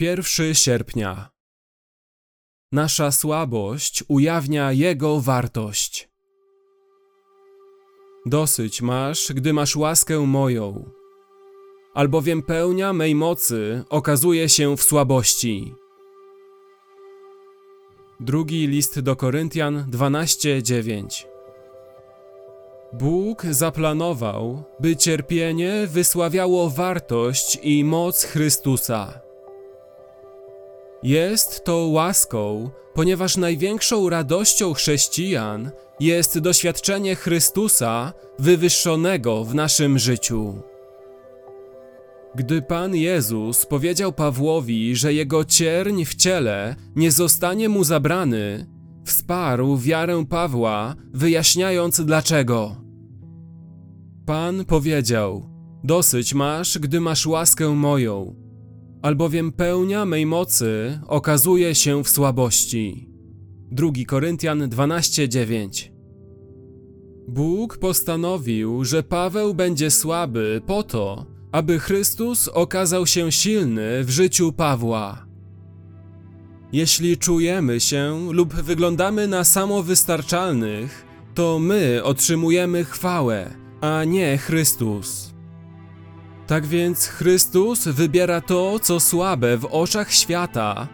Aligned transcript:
1 0.00 0.54
sierpnia. 0.54 1.30
Nasza 2.72 3.12
słabość 3.12 4.04
ujawnia 4.08 4.72
Jego 4.72 5.20
wartość. 5.20 6.08
Dosyć 8.26 8.82
masz, 8.82 9.32
gdy 9.32 9.52
masz 9.52 9.76
łaskę 9.76 10.18
moją, 10.18 10.90
albowiem 11.94 12.42
pełnia 12.42 12.92
mej 12.92 13.14
mocy 13.14 13.84
okazuje 13.88 14.48
się 14.48 14.76
w 14.76 14.82
słabości. 14.82 15.74
Drugi 18.20 18.66
list 18.66 19.00
do 19.00 19.16
Koryntian 19.16 19.90
12:9. 19.90 21.26
Bóg 22.92 23.42
zaplanował, 23.50 24.62
by 24.80 24.96
cierpienie 24.96 25.86
wysławiało 25.86 26.70
wartość 26.70 27.58
i 27.62 27.84
moc 27.84 28.24
Chrystusa. 28.24 29.27
Jest 31.02 31.64
to 31.64 31.76
łaską, 31.76 32.70
ponieważ 32.94 33.36
największą 33.36 34.08
radością 34.08 34.74
chrześcijan 34.74 35.70
jest 36.00 36.38
doświadczenie 36.38 37.16
Chrystusa 37.16 38.12
wywyższonego 38.38 39.44
w 39.44 39.54
naszym 39.54 39.98
życiu. 39.98 40.62
Gdy 42.34 42.62
Pan 42.62 42.94
Jezus 42.94 43.66
powiedział 43.66 44.12
Pawłowi, 44.12 44.96
że 44.96 45.14
jego 45.14 45.44
cierń 45.44 46.04
w 46.04 46.14
ciele 46.14 46.76
nie 46.96 47.12
zostanie 47.12 47.68
mu 47.68 47.84
zabrany, 47.84 48.66
wsparł 49.04 49.76
wiarę 49.76 50.24
Pawła, 50.26 50.94
wyjaśniając 51.12 52.00
dlaczego. 52.00 52.76
Pan 54.26 54.64
powiedział: 54.64 55.50
Dosyć 55.84 56.34
masz, 56.34 56.78
gdy 56.78 57.00
masz 57.00 57.26
łaskę 57.26 57.68
moją, 57.68 58.34
albowiem 59.02 59.52
pełnia 59.52 60.04
mej 60.04 60.26
mocy 60.26 61.00
okazuje 61.06 61.74
się 61.74 62.04
w 62.04 62.08
słabości. 62.08 63.08
2 63.70 63.90
Koryntian 64.06 64.68
12:9 64.68 65.90
Bóg 67.28 67.78
postanowił, 67.78 68.84
że 68.84 69.02
Paweł 69.02 69.54
będzie 69.54 69.90
słaby 69.90 70.62
po 70.66 70.82
to, 70.82 71.26
aby 71.52 71.78
Chrystus 71.78 72.48
okazał 72.48 73.06
się 73.06 73.32
silny 73.32 74.04
w 74.04 74.10
życiu 74.10 74.52
Pawła. 74.52 75.26
Jeśli 76.72 77.16
czujemy 77.16 77.80
się 77.80 78.28
lub 78.32 78.54
wyglądamy 78.54 79.28
na 79.28 79.44
samowystarczalnych, 79.44 81.06
to 81.34 81.58
my 81.58 82.00
otrzymujemy 82.04 82.84
chwałę, 82.84 83.50
a 83.80 84.04
nie 84.04 84.38
Chrystus. 84.38 85.37
Tak 86.48 86.66
więc 86.66 87.06
Chrystus 87.06 87.88
wybiera 87.88 88.40
to, 88.40 88.78
co 88.78 89.00
słabe 89.00 89.56
w 89.56 89.64
oczach 89.64 90.12
świata, 90.12 90.88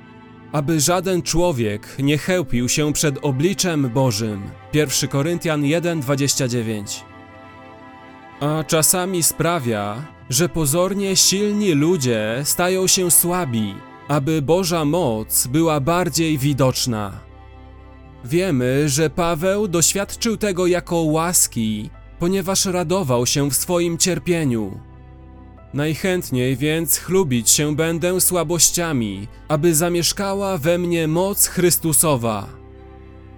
aby 0.53 0.81
żaden 0.81 1.23
człowiek 1.23 1.97
nie 1.99 2.19
chełpił 2.19 2.69
się 2.69 2.93
przed 2.93 3.19
obliczem 3.23 3.89
Bożym. 3.89 4.43
1 4.73 5.11
Koryntian 5.11 5.63
1:29. 5.63 7.03
A 8.41 8.65
czasami 8.65 9.23
sprawia, 9.23 10.03
że 10.31 10.49
pozornie 10.49 11.17
silni 11.17 11.73
ludzie 11.73 12.41
stają 12.45 12.87
się 12.87 13.11
słabi, 13.11 13.75
aby 14.09 14.43
Boża 14.43 14.85
moc 14.85 15.47
była 15.47 15.81
bardziej 15.81 16.39
widoczna. 16.39 17.13
Wiemy, 18.25 18.89
że 18.89 19.11
Paweł 19.11 19.69
doświadczył 19.69 20.37
tego 20.37 20.67
jako 20.67 20.97
łaski, 20.97 21.91
ponieważ 22.19 22.65
radował 22.65 23.27
się 23.27 23.51
w 23.51 23.55
swoim 23.55 23.99
cierpieniu. 23.99 24.94
Najchętniej 25.75 26.57
więc 26.57 26.99
chlubić 26.99 27.51
się 27.51 27.77
będę 27.77 28.21
słabościami, 28.21 29.29
aby 29.49 29.75
zamieszkała 29.75 30.59
we 30.59 30.79
mnie 30.79 31.09
moc 31.09 31.47
Chrystusowa. 31.47 32.49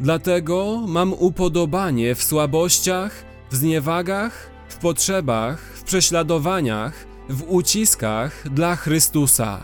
Dlatego 0.01 0.84
mam 0.89 1.12
upodobanie 1.12 2.15
w 2.15 2.23
słabościach, 2.23 3.25
w 3.51 3.56
zniewagach, 3.56 4.50
w 4.69 4.77
potrzebach, 4.77 5.61
w 5.61 5.83
prześladowaniach, 5.83 7.06
w 7.28 7.43
uciskach 7.49 8.49
dla 8.50 8.77
Chrystusa. 8.77 9.61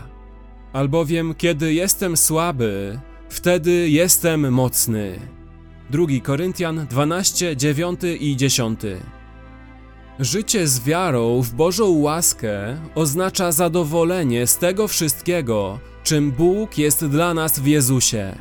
Albowiem 0.73 1.33
kiedy 1.37 1.73
jestem 1.73 2.17
słaby, 2.17 2.99
wtedy 3.29 3.89
jestem 3.89 4.53
mocny. 4.53 5.19
2 5.89 6.05
Koryntian 6.23 6.87
12, 6.89 7.57
9 7.57 7.99
i 8.19 8.37
10. 8.37 8.79
Życie 10.19 10.67
z 10.67 10.83
wiarą 10.83 11.41
w 11.41 11.53
Bożą 11.53 11.89
łaskę 11.89 12.77
oznacza 12.95 13.51
zadowolenie 13.51 14.47
z 14.47 14.57
tego 14.57 14.87
wszystkiego, 14.87 15.79
czym 16.03 16.31
Bóg 16.31 16.77
jest 16.77 17.05
dla 17.05 17.33
nas 17.33 17.59
w 17.59 17.65
Jezusie. 17.65 18.35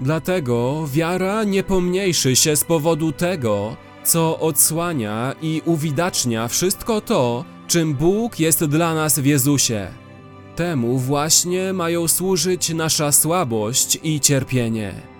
Dlatego 0.00 0.86
wiara 0.92 1.44
nie 1.44 1.62
pomniejszy 1.62 2.36
się 2.36 2.56
z 2.56 2.64
powodu 2.64 3.12
tego, 3.12 3.76
co 4.04 4.38
odsłania 4.38 5.34
i 5.42 5.62
uwidacznia 5.64 6.48
wszystko 6.48 7.00
to, 7.00 7.44
czym 7.66 7.94
Bóg 7.94 8.40
jest 8.40 8.64
dla 8.64 8.94
nas 8.94 9.18
w 9.18 9.24
Jezusie. 9.24 9.88
Temu 10.56 10.98
właśnie 10.98 11.72
mają 11.72 12.08
służyć 12.08 12.74
nasza 12.74 13.12
słabość 13.12 13.98
i 14.02 14.20
cierpienie. 14.20 15.17